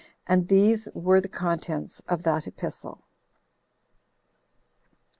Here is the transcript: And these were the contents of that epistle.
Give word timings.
And 0.25 0.47
these 0.47 0.89
were 0.95 1.21
the 1.21 1.27
contents 1.29 1.99
of 2.09 2.23
that 2.23 2.47
epistle. 2.47 3.03